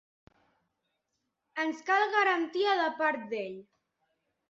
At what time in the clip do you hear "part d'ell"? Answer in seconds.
3.05-3.65